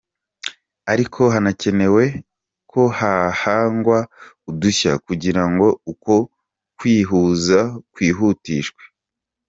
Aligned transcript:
Ariko 0.91 1.21
hanakenewe 1.33 2.03
ko 2.71 2.81
hahangwa 2.99 3.97
udushya 4.49 4.91
kugira 5.05 5.43
ngo 5.51 5.67
uko 5.91 6.13
kwihuza 6.77 7.59
kwihutishwe. 7.93 8.83